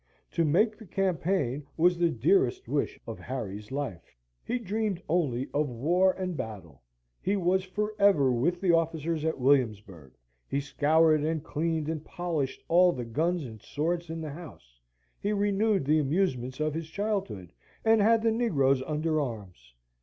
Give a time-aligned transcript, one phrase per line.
[0.31, 4.15] To make the campaign was the dearest wish of Harry's life.
[4.43, 6.81] He dreamed only of war and battle;
[7.21, 10.13] he was for ever with the officers at Williamsburg;
[10.49, 14.79] he scoured and cleaned and polished all the guns and swords in the house;
[15.19, 17.53] he renewed the amusements of his childhood,
[17.85, 19.75] and had the negroes under arms.